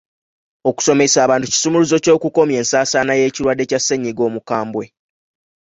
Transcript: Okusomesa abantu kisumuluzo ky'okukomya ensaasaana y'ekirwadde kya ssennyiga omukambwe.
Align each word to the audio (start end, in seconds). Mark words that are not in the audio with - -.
Okusomesa 0.69 1.17
abantu 1.25 1.45
kisumuluzo 1.51 1.95
ky'okukomya 2.03 2.55
ensaasaana 2.61 3.13
y'ekirwadde 3.19 3.63
kya 3.69 3.79
ssennyiga 3.81 4.21
omukambwe. 4.29 4.85